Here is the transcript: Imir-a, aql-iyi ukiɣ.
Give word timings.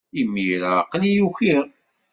Imir-a, 0.19 0.71
aql-iyi 0.81 1.21
ukiɣ. 1.27 1.65